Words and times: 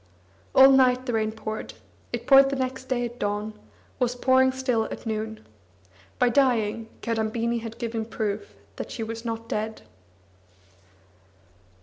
All 0.55 0.71
night 0.71 1.05
the 1.05 1.13
rain 1.13 1.31
poured; 1.31 1.75
it 2.11 2.25
poured 2.25 2.57
next 2.57 2.85
day 2.85 3.05
at 3.05 3.19
dawn, 3.19 3.53
was 3.99 4.15
pouring 4.15 4.51
still 4.51 4.85
at 4.85 5.05
noon. 5.05 5.45
By 6.17 6.29
dying, 6.29 6.89
Kadambini 7.03 7.59
had 7.59 7.77
given 7.77 8.05
proof 8.05 8.55
that 8.77 8.89
she 8.89 9.03
was 9.03 9.23
not 9.23 9.47
dead. 9.47 9.83